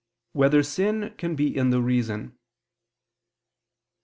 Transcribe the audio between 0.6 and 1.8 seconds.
Sin Can Be in the